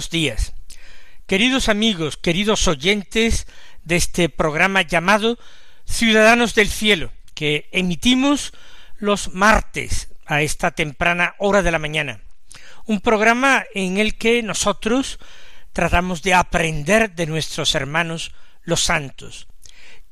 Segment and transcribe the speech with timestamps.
[0.00, 0.54] Buenos días.
[1.26, 3.46] Queridos amigos, queridos oyentes
[3.84, 5.38] de este programa llamado
[5.84, 8.54] Ciudadanos del Cielo, que emitimos
[8.96, 12.22] los martes a esta temprana hora de la mañana.
[12.86, 15.18] Un programa en el que nosotros
[15.74, 19.48] tratamos de aprender de nuestros hermanos los santos.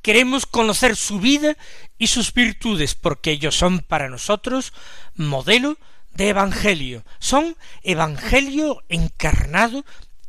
[0.02, 1.56] Queremos conocer su vida
[1.96, 4.74] y sus virtudes, porque ellos son para nosotros
[5.14, 5.78] modelo
[6.18, 9.84] de Evangelio, son Evangelio encarnado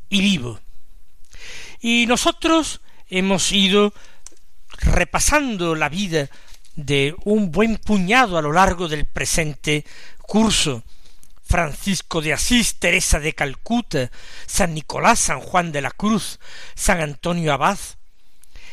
[0.08, 0.60] y vivo.
[1.82, 3.92] Y nosotros hemos ido
[4.78, 6.30] repasando la vida
[6.76, 9.84] de un buen puñado a lo largo del presente
[10.22, 10.84] curso.
[11.44, 14.12] Francisco de Asís, Teresa de Calcuta,
[14.46, 16.40] San Nicolás, San Juan de la Cruz,
[16.76, 17.80] San Antonio Abad,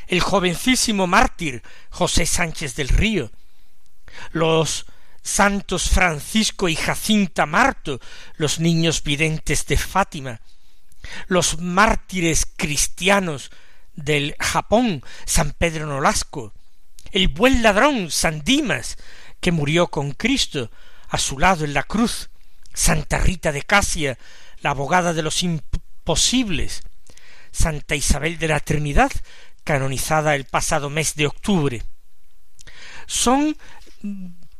[0.08, 3.30] el jovencísimo mártir José Sánchez del Río,
[4.32, 4.84] los
[5.26, 8.00] santos Francisco y Jacinta Marto,
[8.36, 10.40] los niños videntes de Fátima,
[11.26, 13.50] los mártires cristianos
[13.94, 16.54] del Japón, San Pedro Nolasco,
[17.10, 18.96] el buen ladrón San Dimas,
[19.40, 20.70] que murió con Cristo
[21.08, 22.30] a su lado en la cruz,
[22.72, 24.18] Santa Rita de Casia,
[24.60, 26.82] la abogada de los imposibles,
[27.50, 29.10] Santa Isabel de la Trinidad,
[29.64, 31.82] canonizada el pasado mes de octubre.
[33.06, 33.56] Son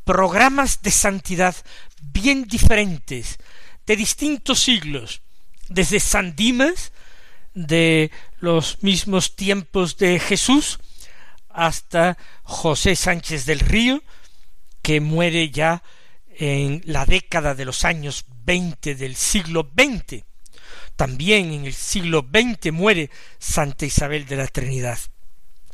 [0.06, 1.56] programas de santidad
[2.00, 3.38] bien diferentes,
[3.86, 5.20] de distintos siglos,
[5.68, 6.92] desde San Dimas,
[7.54, 10.78] de los mismos tiempos de Jesús,
[11.50, 14.00] hasta José Sánchez del Río,
[14.80, 15.82] que muere ya
[16.38, 20.22] en la década de los años veinte del siglo XX.
[20.94, 24.98] También en el siglo XX muere Santa Isabel de la Trinidad.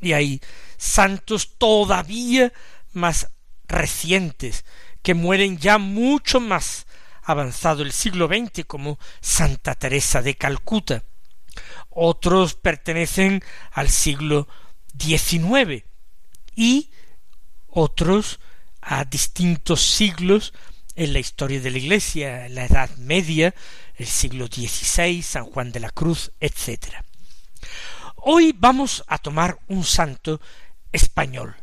[0.01, 0.41] Y hay
[0.79, 2.51] santos todavía
[2.93, 3.29] más
[3.73, 4.65] recientes,
[5.03, 6.87] que mueren ya mucho más
[7.23, 11.05] avanzado el siglo XX, como Santa Teresa de Calcuta.
[11.91, 14.49] Otros pertenecen al siglo
[14.99, 15.85] XIX
[16.55, 16.91] y
[17.69, 18.41] otros
[18.81, 20.53] a distintos siglos
[20.95, 23.55] en la historia de la Iglesia, la Edad Media,
[23.97, 26.97] el siglo XVI, San Juan de la Cruz, etc.
[28.17, 30.41] Hoy vamos a tomar un santo
[30.91, 31.57] español,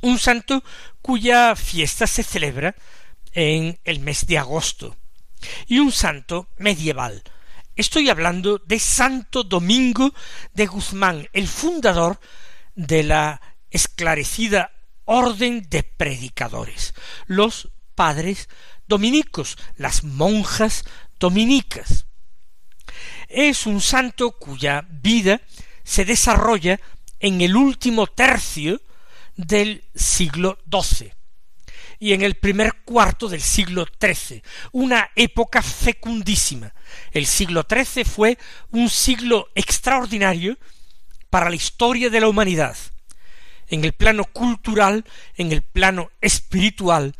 [0.00, 0.62] un santo
[1.02, 2.74] cuya fiesta se celebra
[3.32, 4.96] en el mes de agosto,
[5.66, 7.22] y un santo medieval.
[7.76, 10.12] Estoy hablando de Santo Domingo
[10.52, 12.18] de Guzmán, el fundador
[12.74, 14.72] de la esclarecida
[15.04, 16.94] orden de predicadores,
[17.26, 18.48] los padres
[18.86, 20.84] dominicos, las monjas
[21.18, 22.06] dominicas.
[23.28, 25.40] Es un santo cuya vida
[25.84, 26.80] se desarrolla
[27.20, 28.80] en el último tercio
[29.38, 31.14] del siglo XII
[31.98, 36.74] y en el primer cuarto del siglo XIII, una época fecundísima.
[37.12, 38.38] El siglo XIII fue
[38.70, 40.58] un siglo extraordinario
[41.30, 42.76] para la historia de la humanidad,
[43.68, 45.04] en el plano cultural,
[45.36, 47.14] en el plano espiritual,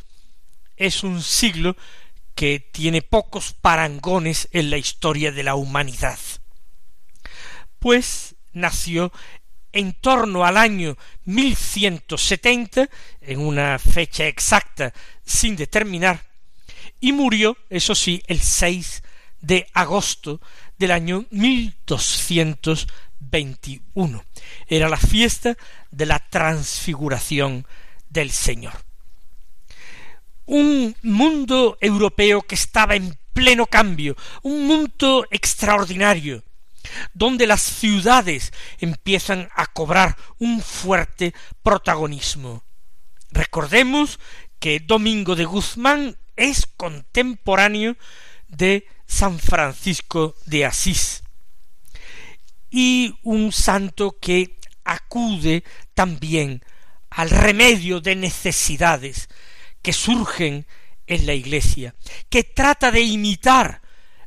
[0.77, 1.77] es un siglo
[2.35, 6.19] que tiene pocos parangones en la historia de la humanidad.
[7.81, 9.13] Pues nació
[9.79, 10.97] en torno al año
[11.27, 12.91] 1170,
[13.21, 14.93] en una fecha exacta
[15.25, 16.27] sin determinar,
[16.99, 19.05] y murió, eso sí, el 6
[19.41, 20.41] de agosto
[20.79, 24.25] del año 1221.
[24.67, 25.57] Era la fiesta
[25.93, 27.65] de la transfiguración
[28.11, 28.73] del Señor.
[30.45, 36.43] Un mundo europeo que estaba en pleno cambio, un mundo extraordinario,
[37.13, 42.65] donde las ciudades empiezan a cobrar un fuerte protagonismo.
[43.31, 44.19] Recordemos
[44.59, 47.97] que Domingo de Guzmán es contemporáneo
[48.49, 51.23] de San Francisco de Asís
[52.71, 55.65] y un santo que acude
[55.95, 56.63] también
[57.11, 59.29] al remedio de necesidades
[59.83, 60.67] que surgen
[61.07, 61.95] en la Iglesia,
[62.29, 63.83] que trata de imitar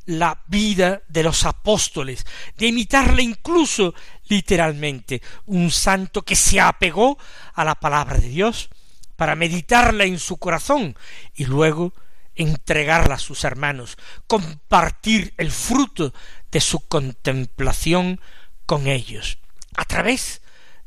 [0.06, 2.26] la vida de los apóstoles,
[2.56, 3.94] de imitarla incluso
[4.28, 7.18] literalmente, un santo que se apegó
[7.54, 8.70] a la palabra de Dios
[9.16, 10.96] para meditarla en su corazón
[11.34, 11.94] y luego
[12.34, 16.12] entregarla a sus hermanos, compartir el fruto
[16.50, 18.20] de su contemplación
[18.66, 19.38] con ellos,
[19.76, 20.40] a través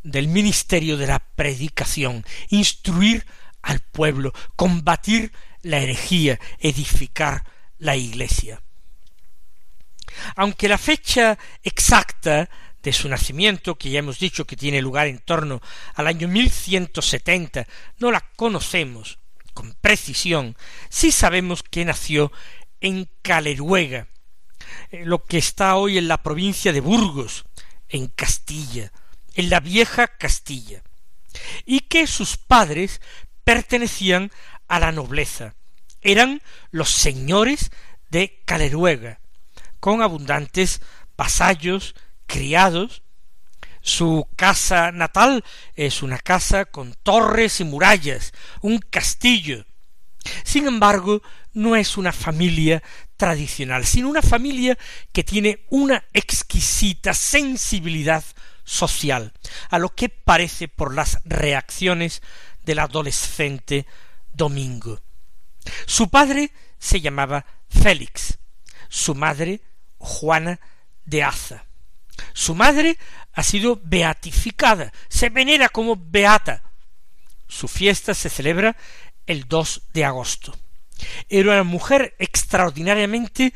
[0.04, 3.26] del ministerio de la predicación, instruir
[3.62, 7.44] al pueblo, combatir la herejía, edificar
[7.80, 8.62] la iglesia.
[10.36, 12.50] Aunque la fecha exacta
[12.82, 15.62] de su nacimiento, que ya hemos dicho que tiene lugar en torno
[15.96, 17.68] al año 1170,
[17.98, 19.18] no la conocemos
[19.56, 20.56] con precisión,
[20.90, 22.32] sí sabemos que nació
[22.82, 24.08] en Caleruega,
[24.92, 27.46] eh, lo que está hoy en la provincia de Burgos,
[27.90, 28.92] en Castilla,
[29.34, 30.84] en la vieja Castilla,
[31.66, 33.02] y que sus padres
[33.44, 34.32] pertenecían
[34.68, 35.56] a la nobleza,
[36.02, 37.72] eran los señores
[38.10, 39.20] de Caleruega,
[39.86, 40.82] con abundantes
[41.16, 41.94] vasallos,
[42.26, 43.04] criados,
[43.82, 45.44] su casa natal
[45.76, 49.64] es una casa con torres y murallas, un castillo.
[50.44, 51.22] Sin embargo,
[51.54, 52.82] no es una familia
[53.16, 54.76] tradicional, sino una familia
[55.14, 58.24] que tiene una exquisita sensibilidad
[58.64, 59.34] social,
[59.70, 62.24] a lo que parece por las reacciones
[62.64, 63.86] del adolescente
[64.34, 65.00] Domingo.
[65.86, 68.40] Su padre se llamaba Félix,
[68.90, 69.62] su madre
[70.06, 70.60] Juana
[71.06, 71.66] de Aza.
[72.34, 72.98] Su madre
[73.34, 76.64] ha sido beatificada, se venera como beata.
[77.48, 78.76] Su fiesta se celebra
[79.26, 80.56] el 2 de agosto.
[81.30, 83.54] Era una mujer extraordinariamente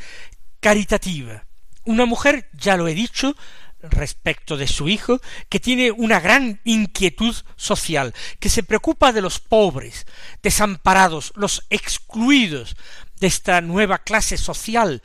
[0.60, 1.46] caritativa,
[1.86, 3.36] una mujer, ya lo he dicho,
[3.81, 9.40] respecto de su hijo, que tiene una gran inquietud social, que se preocupa de los
[9.40, 10.06] pobres,
[10.44, 12.75] desamparados, los excluidos
[13.19, 15.02] de esta nueva clase social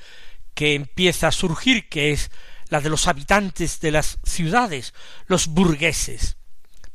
[0.55, 2.31] que empieza a surgir, que es
[2.69, 4.95] la de los habitantes de las ciudades,
[5.27, 6.37] los burgueses,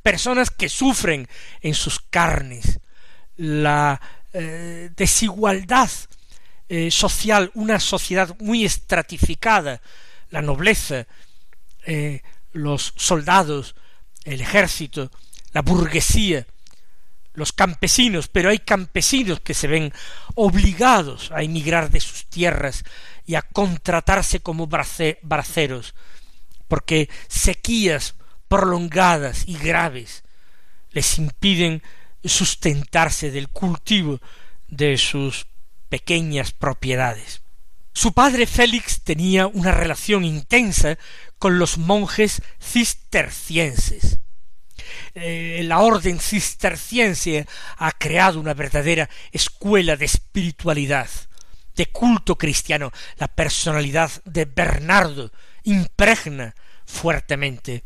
[0.02, 1.28] personas que sufren
[1.62, 2.80] en sus carnes
[3.40, 4.02] la
[4.34, 5.90] eh, desigualdad
[6.68, 9.82] eh, social, una sociedad muy estratificada,
[10.30, 11.08] la nobleza,
[11.86, 12.22] eh,
[12.52, 13.76] los soldados,
[14.26, 15.10] el ejército,
[15.54, 16.46] la burguesía,
[17.40, 19.92] los campesinos, pero hay campesinos que se ven
[20.36, 22.84] obligados a emigrar de sus tierras
[23.26, 25.96] y a contratarse como braceros,
[26.68, 28.16] porque sequías
[28.48, 30.24] prolongadas y graves
[30.92, 31.82] les impiden
[32.24, 34.20] sustentarse del cultivo
[34.68, 35.48] de sus
[35.88, 37.42] pequeñas propiedades.
[37.94, 40.98] Su padre Félix tenía una relación intensa
[41.38, 44.20] con los monjes cistercienses.
[45.16, 47.48] Eh, la orden cisterciense
[47.78, 51.10] ha creado una verdadera escuela de espiritualidad
[51.76, 52.92] de culto cristiano.
[53.18, 55.32] La personalidad de Bernardo
[55.64, 56.56] impregna
[56.86, 57.84] fuertemente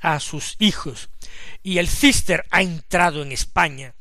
[0.00, 1.08] a sus hijos
[1.62, 3.94] y el cister ha entrado en España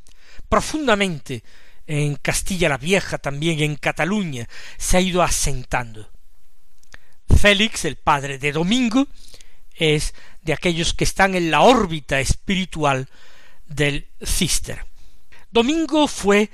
[0.49, 1.43] profundamente
[1.87, 6.09] en Castilla la Vieja, también en Cataluña, se ha ido asentando.
[7.37, 9.07] Félix, el padre de Domingo,
[9.81, 13.09] es de aquellos que están en la órbita espiritual
[13.65, 14.85] del cister.
[15.49, 16.51] Domingo fue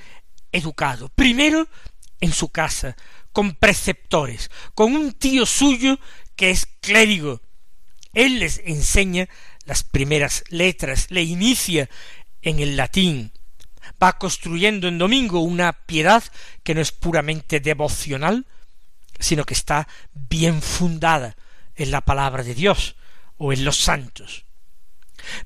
[0.51, 1.67] educado, primero
[2.21, 2.95] en su casa,
[3.33, 5.99] con preceptores, con un tío suyo
[6.37, 7.41] que es clérigo.
[8.13, 9.27] Él les enseña
[9.65, 11.89] las primeras letras, le inicia
[12.41, 13.33] en el latín,
[14.01, 16.23] va construyendo en domingo una piedad
[16.63, 18.45] que no es puramente devocional,
[19.19, 21.35] sino que está bien fundada
[21.75, 22.95] en la palabra de Dios
[23.37, 24.45] o en los santos.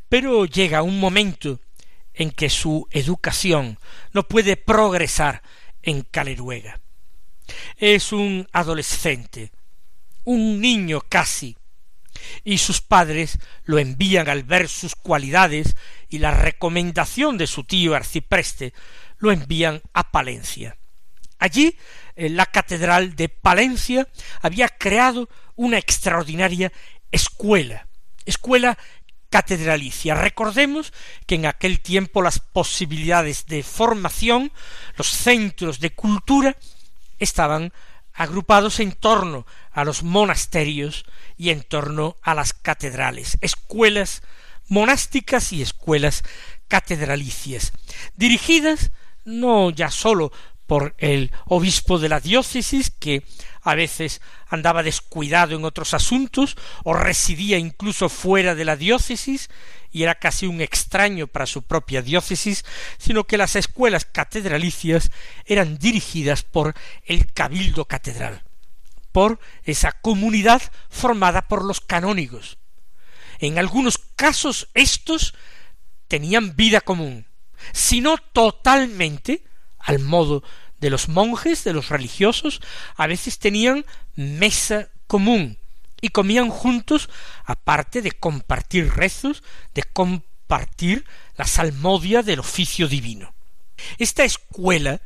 [0.09, 1.59] Pero llega un momento
[2.13, 3.79] en que su educación
[4.13, 5.41] no puede progresar
[5.81, 6.79] en Caleruega.
[7.77, 9.51] Es un adolescente,
[10.23, 11.55] un niño casi,
[12.43, 15.75] y sus padres lo envían al ver sus cualidades
[16.09, 18.73] y la recomendación de su tío arcipreste
[19.17, 20.77] lo envían a Palencia.
[21.39, 21.75] Allí,
[22.15, 24.07] en la catedral de Palencia,
[24.41, 26.71] había creado una extraordinaria
[27.11, 27.87] escuela,
[28.25, 28.77] escuela
[29.29, 30.13] catedralicia.
[30.13, 30.93] Recordemos
[31.25, 34.51] que en aquel tiempo las posibilidades de formación,
[34.97, 36.57] los centros de cultura,
[37.17, 37.71] estaban
[38.13, 41.05] agrupados en torno a los monasterios
[41.37, 44.21] y en torno a las catedrales, escuelas
[44.67, 46.23] monásticas y escuelas
[46.67, 47.73] catedralicias,
[48.15, 48.91] dirigidas
[49.23, 50.31] no ya sólo
[50.71, 53.25] por el obispo de la diócesis, que
[53.61, 59.49] a veces andaba descuidado en otros asuntos, o residía incluso fuera de la diócesis,
[59.91, 62.63] y era casi un extraño para su propia diócesis,
[62.97, 65.11] sino que las escuelas catedralicias
[65.43, 66.73] eran dirigidas por
[67.03, 68.41] el cabildo catedral,
[69.11, 72.59] por esa comunidad formada por los canónigos.
[73.39, 75.33] En algunos casos estos
[76.07, 77.27] tenían vida común,
[77.73, 79.50] sino totalmente
[79.83, 80.43] al modo
[80.79, 82.61] de los monjes, de los religiosos,
[82.95, 83.85] a veces tenían
[84.15, 85.57] mesa común
[86.01, 87.09] y comían juntos,
[87.45, 91.05] aparte de compartir rezos, de compartir
[91.37, 93.33] la salmodia del oficio divino.
[93.97, 94.99] Esta escuela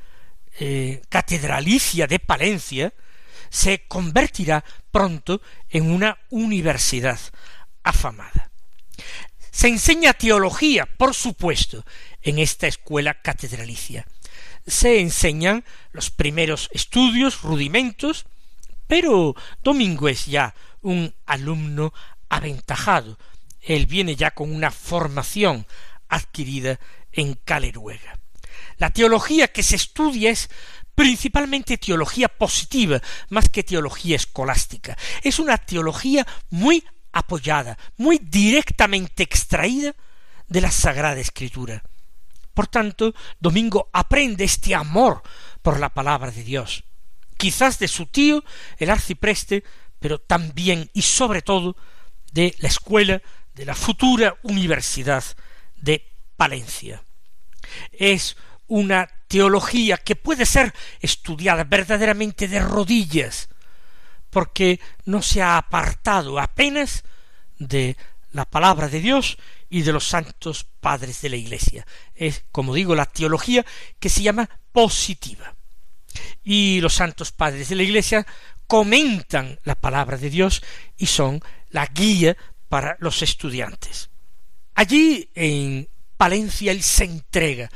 [0.60, 2.94] eh, catedralicia de Palencia
[3.50, 7.20] se convertirá pronto en una universidad
[7.84, 8.52] afamada.
[9.52, 11.86] Se enseña teología, por supuesto,
[12.22, 14.06] en esta escuela catedralicia.
[14.66, 18.26] Se enseñan los primeros estudios, rudimentos,
[18.88, 21.94] pero Domingo es ya un alumno
[22.30, 23.18] aventajado.
[23.62, 25.66] Él viene ya con una formación
[26.10, 26.80] adquirida
[27.12, 28.20] en Caleruega.
[28.78, 30.50] La teología que se estudia es
[30.94, 34.98] principalmente teología positiva, más que teología escolástica.
[35.22, 39.96] Es una teología muy apoyada, muy directamente extraída
[40.48, 41.84] de la Sagrada Escritura.
[42.56, 45.22] Por tanto, Domingo aprende este amor
[45.62, 46.86] por la palabra de Dios,
[47.38, 48.44] quizás de su tío,
[48.78, 49.64] el arcipreste,
[50.00, 51.76] pero también y sobre todo
[52.32, 53.22] de la escuela
[53.54, 55.24] de la futura Universidad
[55.76, 57.04] de Palencia.
[57.92, 63.50] Es una teología que puede ser estudiada verdaderamente de rodillas,
[64.30, 67.04] porque no se ha apartado apenas
[67.58, 67.98] de
[68.32, 69.38] la palabra de Dios
[69.70, 71.84] y de los santos padres de la Iglesia.
[72.14, 73.66] Es, como digo, la teología
[74.00, 75.56] que se llama positiva.
[76.44, 78.24] Y los santos padres de la Iglesia
[78.68, 80.62] comentan la palabra de Dios
[80.96, 82.38] y son la guía
[82.70, 84.12] para los estudiantes.
[84.76, 87.72] Allí en Palencia él se entrega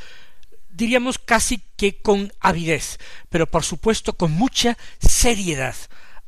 [0.70, 5.75] diríamos casi que con avidez, pero por supuesto con mucha seriedad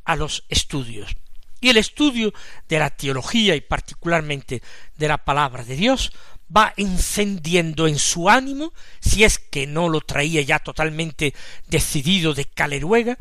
[0.04, 1.14] a los estudios.
[1.62, 2.34] Y el estudio
[2.68, 4.62] de la teología y particularmente
[4.96, 6.12] de la palabra de Dios
[6.54, 11.34] va encendiendo en su ánimo, si es que no lo traía ya totalmente
[11.68, 13.18] decidido de Caleruega,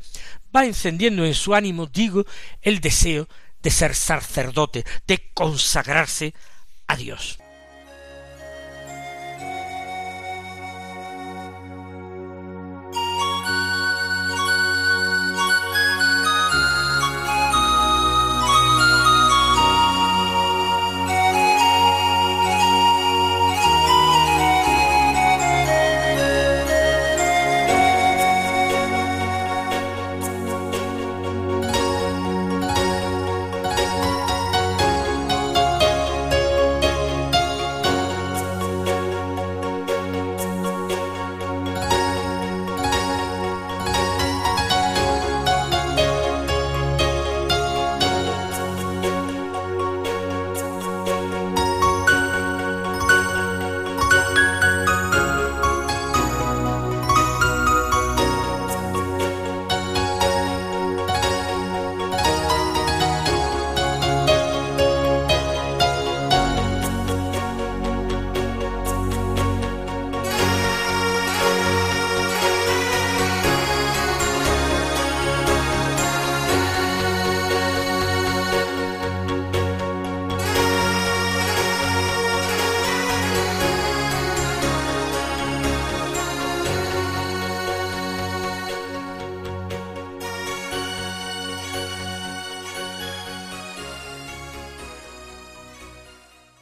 [0.55, 2.25] va encendiendo en su ánimo, digo,
[2.61, 3.27] el deseo
[3.61, 6.33] de ser sacerdote, de consagrarse
[6.87, 7.39] a Dios.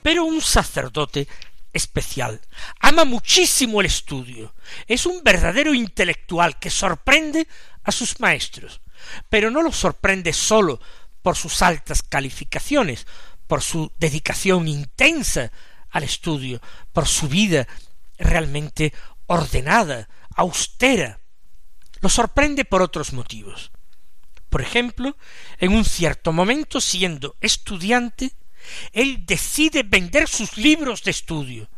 [0.10, 1.28] Pero un sacerdote
[1.72, 2.42] especial.
[2.80, 4.56] Ama muchísimo el estudio.
[4.88, 7.48] Es un verdadero intelectual que sorprende
[7.84, 8.82] a sus maestros,
[9.30, 10.82] pero no los sorprende sólo
[11.22, 13.06] por sus altas calificaciones,
[13.46, 15.52] por su dedicación intensa
[15.92, 16.60] al estudio,
[16.92, 17.68] por su vida
[18.18, 18.92] realmente
[19.28, 21.20] ordenada, austera.
[22.02, 23.72] Lo sorprende por otros motivos.
[24.50, 25.16] Por ejemplo,
[25.60, 28.34] en un cierto momento, siendo estudiante,
[28.92, 31.70] él decide vender sus libros de estudio.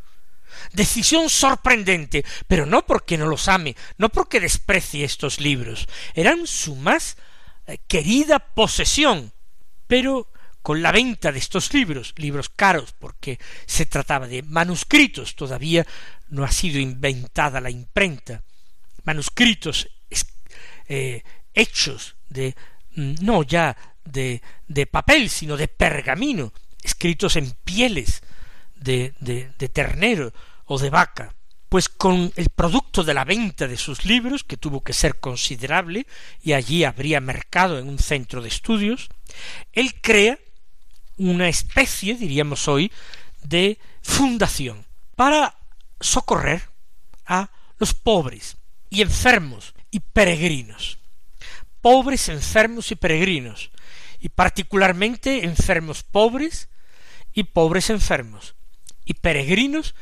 [0.74, 6.76] Decisión sorprendente, pero no porque no los ame, no porque desprecie estos libros, eran su
[6.76, 7.18] más
[7.68, 9.34] eh, querida posesión.
[9.88, 10.30] Pero
[10.62, 15.86] con la venta de estos libros, libros caros, porque se trataba de manuscritos, todavía
[16.30, 18.44] no ha sido inventada la imprenta,
[19.04, 19.90] manuscritos
[20.88, 21.24] eh,
[21.54, 22.56] hechos de
[22.96, 28.22] mm, no ya de, de papel, sino de pergamino, escritos en pieles
[28.76, 30.34] de, de, ternero
[30.66, 31.36] o de vaca,
[31.70, 36.08] pues con el producto de la venta de sus libros, que tuvo que ser considerable,
[36.42, 39.10] y allí habría mercado en un centro de estudios,
[39.72, 40.38] él crea
[41.18, 42.92] una especie, diríamos hoy,
[43.44, 44.86] de fundación
[45.16, 45.56] para
[46.00, 46.64] socorrer
[47.26, 48.58] a los pobres
[48.90, 50.98] y enfermos y peregrinos.
[51.82, 53.72] Pobres, enfermos y peregrinos,
[54.20, 56.70] y particularmente enfermos pobres
[57.34, 58.56] y pobres enfermos,
[59.06, 59.96] y peregrinos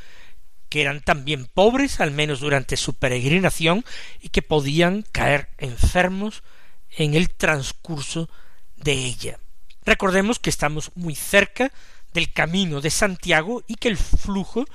[0.70, 3.84] que eran también pobres, al menos durante su peregrinación,
[4.22, 6.44] y que podían caer enfermos
[6.92, 8.30] en el transcurso
[8.78, 9.40] de ella.
[9.84, 11.72] Recordemos que estamos muy cerca
[12.14, 14.66] del camino de Santiago y que el flujo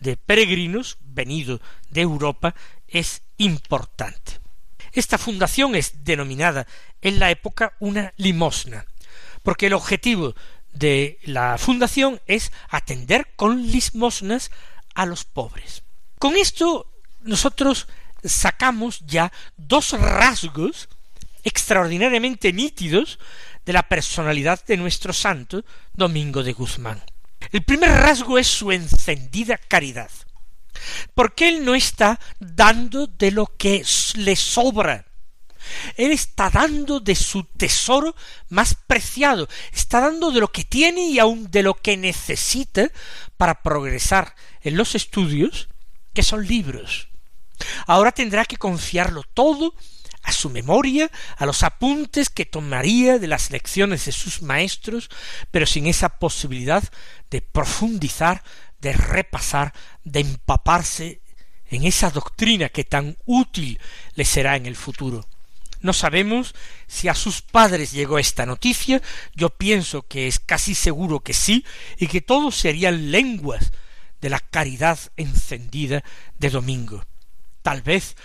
[0.00, 2.54] de peregrinos venido de Europa
[2.88, 4.40] es importante.
[4.92, 6.66] Esta fundación es denominada
[7.00, 8.86] en la época una limosna,
[9.42, 10.34] porque el objetivo
[10.74, 14.50] de la fundación es atender con limosnas
[14.94, 15.82] a los pobres.
[16.18, 17.86] Con esto nosotros
[18.22, 20.88] sacamos ya dos rasgos
[21.42, 23.18] extraordinariamente nítidos
[23.64, 27.02] de la personalidad de nuestro santo Domingo de Guzmán.
[27.52, 30.10] El primer rasgo es su encendida caridad,
[31.14, 33.84] porque él no está dando de lo que
[34.16, 35.03] le sobra,
[35.96, 38.14] él está dando de su tesoro
[38.48, 42.90] más preciado, está dando de lo que tiene y aun de lo que necesita
[43.36, 45.68] para progresar en los estudios,
[46.12, 47.08] que son libros.
[47.86, 49.74] Ahora tendrá que confiarlo todo
[50.22, 55.10] a su memoria, a los apuntes que tomaría de las lecciones de sus maestros,
[55.50, 56.82] pero sin esa posibilidad
[57.30, 58.42] de profundizar,
[58.80, 61.20] de repasar, de empaparse
[61.66, 63.78] en esa doctrina que tan útil
[64.14, 65.26] le será en el futuro.
[65.84, 66.54] No sabemos
[66.86, 69.02] si a sus padres llegó esta noticia,
[69.34, 71.62] yo pienso que es casi seguro que sí,
[71.98, 73.70] y que todos serían lenguas
[74.22, 76.02] de la caridad encendida
[76.38, 77.04] de Domingo.
[77.60, 78.16] Tal vez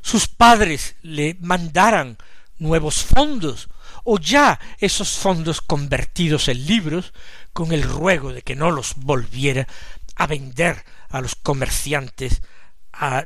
[0.00, 2.18] sus padres le mandaran
[2.58, 3.68] nuevos fondos,
[4.04, 7.12] o ya esos fondos convertidos en libros,
[7.52, 9.66] con el ruego de que no los volviera
[10.14, 12.42] a vender a los comerciantes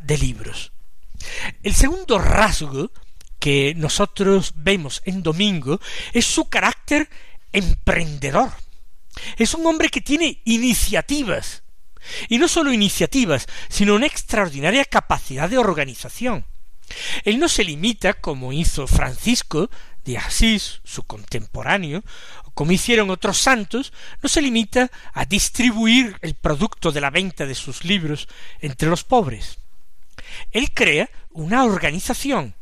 [0.01, 0.73] de libros.
[1.63, 2.91] El segundo rasgo
[3.39, 5.81] que nosotros vemos en Domingo
[6.13, 7.09] es su carácter
[7.53, 8.51] emprendedor.
[9.37, 11.63] Es un hombre que tiene iniciativas,
[12.29, 16.45] y no sólo iniciativas, sino una extraordinaria capacidad de organización.
[17.25, 19.71] Él no se limita, como hizo Francisco
[20.05, 22.05] de Asís, su contemporáneo,
[22.45, 27.45] o como hicieron otros santos, no se limita a distribuir el producto de la venta
[27.45, 28.29] de sus libros
[28.61, 29.59] entre los pobres.
[30.53, 32.55] Él crea una organización,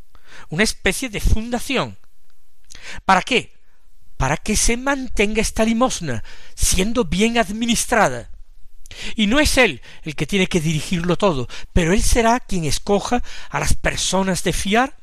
[0.49, 1.99] una especie de fundación.
[3.05, 3.53] ¿Para qué?
[4.17, 6.23] Para que se mantenga esta limosna
[6.55, 8.31] siendo bien administrada.
[9.17, 13.23] Y no es él el que tiene que dirigirlo todo, pero él será quien escoja
[13.51, 14.97] a las personas de fiar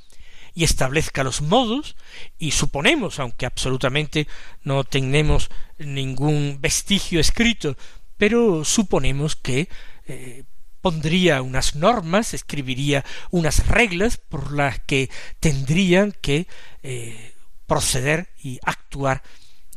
[0.53, 1.95] y establezca los modos,
[2.37, 4.27] y suponemos, aunque absolutamente
[4.63, 7.77] no tenemos ningún vestigio escrito,
[8.17, 9.69] pero suponemos que
[10.07, 10.43] eh,
[10.81, 16.47] pondría unas normas, escribiría unas reglas por las que tendrían que
[16.83, 17.33] eh,
[17.67, 19.23] proceder y actuar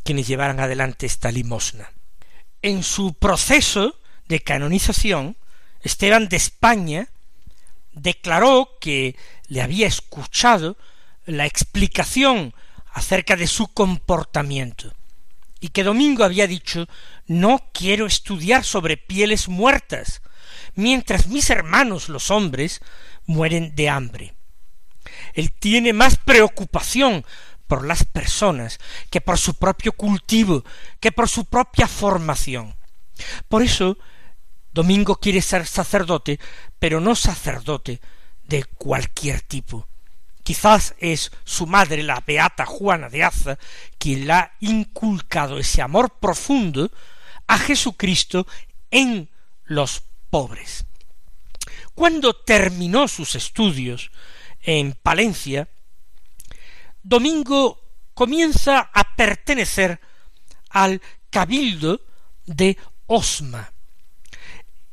[0.03, 1.91] quienes llevaran adelante esta limosna.
[2.63, 5.37] En su proceso de canonización,
[5.83, 7.09] Esteban de España
[7.93, 9.17] declaró que
[9.49, 10.77] le había escuchado
[11.27, 12.55] la explicación
[12.93, 14.93] acerca de su comportamiento
[15.61, 16.87] y que Domingo había dicho
[17.27, 20.21] no quiero estudiar sobre pieles muertas,
[20.75, 22.81] mientras mis hermanos los hombres
[23.27, 24.35] mueren de hambre.
[25.35, 27.25] Él tiene más preocupación
[27.67, 28.79] por las personas
[29.11, 30.65] que por su propio cultivo,
[31.01, 32.75] que por su propia formación.
[33.49, 33.99] Por eso
[34.73, 36.41] Domingo quiere ser sacerdote,
[36.79, 38.01] pero no sacerdote
[38.43, 39.87] de cualquier tipo.
[40.43, 43.59] Quizás es su madre, la beata Juana de Aza,
[43.99, 46.91] quien le ha inculcado ese amor profundo
[47.47, 48.47] a Jesucristo
[48.91, 49.31] en
[49.65, 50.03] los
[51.95, 54.11] Cuando terminó sus estudios
[54.63, 55.69] en Palencia,
[57.05, 57.81] Domingo
[58.15, 60.01] comienza a pertenecer
[60.71, 62.01] al cabildo
[62.47, 63.73] de Osma.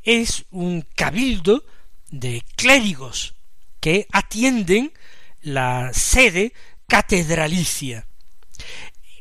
[0.04, 1.66] Es un cabildo
[2.12, 3.34] de clérigos
[3.80, 4.94] que atienden
[5.42, 6.54] la sede
[6.88, 8.06] catedralicia.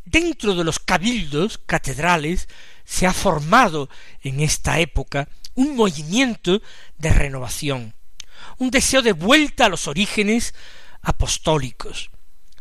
[0.04, 2.46] Dentro de los cabildos catedrales
[2.90, 3.88] se ha formado
[4.20, 6.60] en esta época un movimiento
[6.98, 7.94] de renovación,
[8.58, 10.54] un deseo de vuelta a los orígenes
[11.00, 12.10] apostólicos.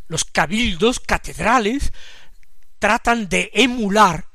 [0.08, 1.92] Los cabildos catedrales
[2.78, 4.28] tratan de emular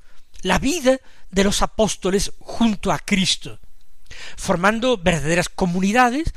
[0.43, 0.99] la vida
[1.31, 3.61] de los apóstoles junto a Cristo,
[4.37, 6.35] formando verdaderas comunidades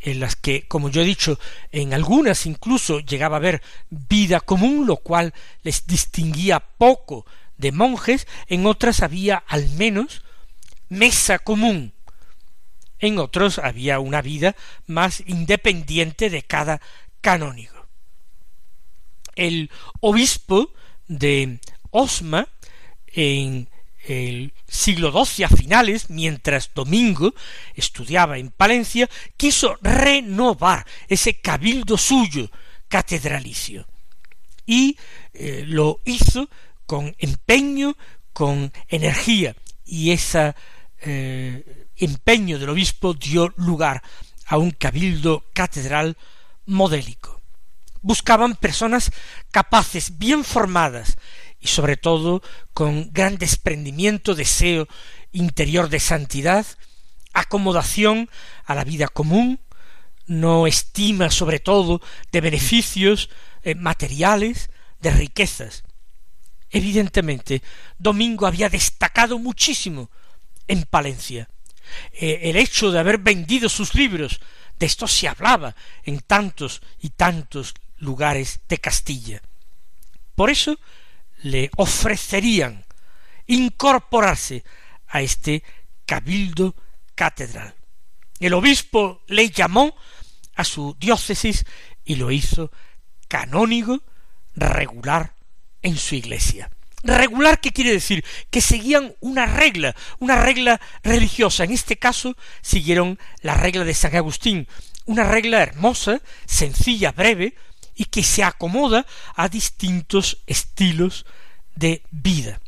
[0.00, 1.38] en las que, como yo he dicho,
[1.72, 7.26] en algunas incluso llegaba a haber vida común, lo cual les distinguía poco
[7.58, 10.22] de monjes, en otras había al menos
[10.88, 11.92] mesa común,
[12.98, 16.80] en otros había una vida más independiente de cada
[17.20, 17.86] canónigo.
[19.34, 20.72] El obispo
[21.06, 22.48] de Osma,
[23.06, 23.68] en
[24.04, 27.34] el siglo XII a finales, mientras Domingo
[27.74, 32.50] estudiaba en Palencia, quiso renovar ese cabildo suyo
[32.88, 33.86] catedralicio.
[34.66, 34.98] Y
[35.34, 36.48] eh, lo hizo
[36.88, 37.98] con empeño,
[38.32, 40.54] con energía, y ese
[41.02, 44.02] eh, empeño del obispo dio lugar
[44.46, 46.16] a un cabildo catedral
[46.64, 47.42] modélico.
[48.00, 49.12] Buscaban personas
[49.50, 51.18] capaces, bien formadas,
[51.60, 54.88] y sobre todo con gran desprendimiento, deseo
[55.30, 56.64] interior de santidad,
[57.34, 58.30] acomodación
[58.64, 59.60] a la vida común,
[60.26, 62.00] no estima sobre todo
[62.32, 63.28] de beneficios
[63.62, 64.70] eh, materiales,
[65.02, 65.84] de riquezas.
[66.70, 67.62] Evidentemente,
[67.98, 70.10] Domingo había destacado muchísimo
[70.66, 71.48] en Palencia.
[72.12, 74.40] Eh, el hecho de haber vendido sus libros,
[74.78, 79.42] de esto se hablaba en tantos y tantos lugares de Castilla.
[80.34, 80.78] Por eso
[81.42, 82.84] le ofrecerían
[83.46, 84.62] incorporarse
[85.08, 85.64] a este
[86.04, 86.74] cabildo
[87.14, 87.74] catedral.
[88.38, 89.96] El obispo le llamó
[90.54, 91.64] a su diócesis
[92.04, 92.70] y lo hizo
[93.26, 94.02] canónigo
[94.54, 95.37] regular
[95.82, 96.70] en su iglesia.
[97.02, 98.24] Regular, ¿qué quiere decir?
[98.50, 101.64] Que seguían una regla, una regla religiosa.
[101.64, 104.66] En este caso, siguieron la regla de San Agustín,
[105.04, 107.54] una regla hermosa, sencilla, breve,
[107.94, 111.24] y que se acomoda a distintos estilos
[111.74, 112.60] de vida.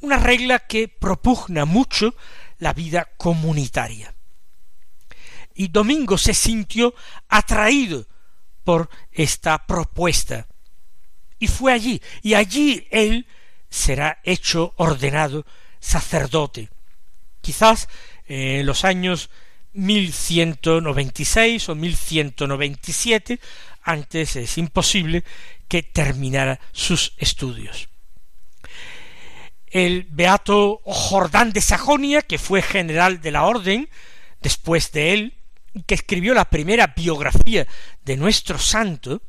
[0.00, 2.14] Una regla que propugna mucho
[2.58, 4.14] la vida comunitaria.
[5.54, 6.94] Y Domingo se sintió
[7.28, 8.06] atraído
[8.64, 10.46] por esta propuesta.
[11.42, 13.26] Y fue allí, y allí él
[13.68, 15.44] será hecho ordenado
[15.80, 16.68] sacerdote.
[17.40, 17.88] Quizás
[18.28, 19.28] eh, en los años
[19.72, 23.40] 1196 o 1197,
[23.82, 25.24] antes es imposible
[25.66, 27.88] que terminara sus estudios.
[29.66, 33.88] El beato Jordán de Sajonia, que fue general de la orden
[34.40, 35.34] después de él,
[35.88, 37.66] que escribió la primera biografía
[38.04, 39.22] de nuestro santo,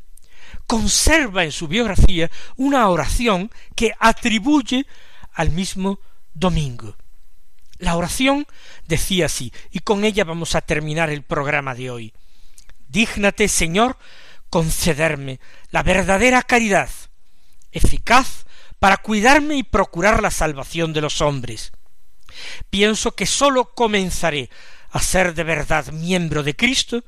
[0.67, 4.85] conserva en su biografía una oración que atribuye
[5.33, 5.99] al mismo
[6.33, 6.95] Domingo.
[7.77, 8.47] La oración
[8.87, 12.13] decía así, y con ella vamos a terminar el programa de hoy.
[12.87, 13.97] Dígnate, Señor,
[14.49, 15.39] concederme
[15.71, 16.89] la verdadera caridad,
[17.71, 18.45] eficaz
[18.79, 21.71] para cuidarme y procurar la salvación de los hombres.
[22.69, 24.49] Pienso que sólo comenzaré
[24.91, 27.03] a ser de verdad miembro de Cristo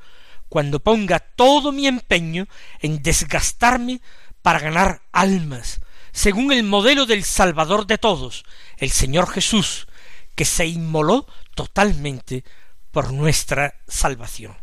[0.48, 2.46] cuando ponga todo mi empeño
[2.80, 4.00] en desgastarme
[4.42, 5.80] para ganar almas,
[6.12, 8.44] según el modelo del Salvador de todos,
[8.78, 9.86] el Señor Jesús,
[10.34, 12.44] que se inmoló totalmente
[12.90, 14.56] por nuestra salvación.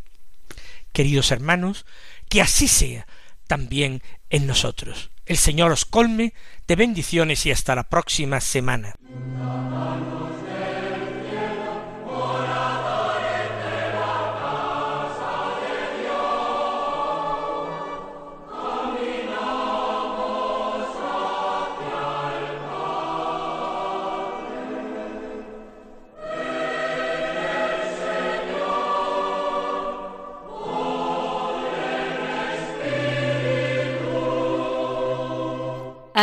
[0.92, 1.86] Queridos hermanos,
[2.28, 3.06] que así sea
[3.46, 5.10] también en nosotros.
[5.26, 6.34] El Señor os colme
[6.66, 8.94] de bendiciones y hasta la próxima semana.